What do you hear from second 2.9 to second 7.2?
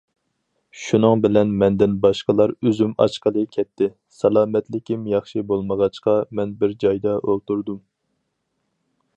ئاچقىلى كەتتى، سالامەتلىكىم ياخشى بولمىغاچقا، مەن بىر جايدا